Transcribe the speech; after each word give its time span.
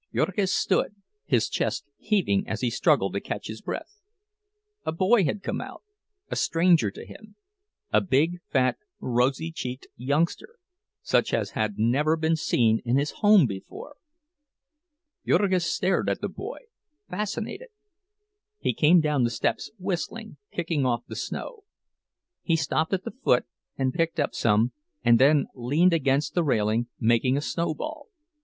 Jurgis 0.15 0.51
stood, 0.51 0.95
his 1.25 1.47
chest 1.47 1.85
heaving 1.99 2.47
as 2.47 2.61
he 2.61 2.71
struggled 2.71 3.13
to 3.13 3.19
catch 3.21 3.45
his 3.49 3.61
breath. 3.61 3.99
A 4.83 4.91
boy 4.91 5.25
had 5.25 5.43
come 5.43 5.61
out, 5.61 5.83
a 6.27 6.35
stranger 6.35 6.89
to 6.89 7.05
him; 7.05 7.35
a 7.93 8.01
big, 8.01 8.39
fat, 8.49 8.79
rosy 8.99 9.51
cheeked 9.51 9.85
youngster, 9.97 10.55
such 11.03 11.35
as 11.35 11.51
had 11.51 11.77
never 11.77 12.17
been 12.17 12.35
seen 12.35 12.81
in 12.83 12.97
his 12.97 13.11
home 13.21 13.45
before. 13.45 13.95
Jurgis 15.23 15.71
stared 15.71 16.09
at 16.09 16.19
the 16.19 16.27
boy, 16.29 16.61
fascinated. 17.07 17.69
He 18.57 18.73
came 18.73 19.01
down 19.01 19.23
the 19.23 19.29
steps 19.29 19.69
whistling, 19.77 20.37
kicking 20.51 20.83
off 20.83 21.05
the 21.05 21.15
snow. 21.15 21.61
He 22.41 22.55
stopped 22.55 22.91
at 22.91 23.03
the 23.03 23.11
foot, 23.11 23.45
and 23.77 23.93
picked 23.93 24.19
up 24.19 24.33
some, 24.33 24.71
and 25.05 25.19
then 25.19 25.45
leaned 25.53 25.93
against 25.93 26.33
the 26.33 26.43
railing, 26.43 26.87
making 26.99 27.37
a 27.37 27.39
snowball. 27.41 28.07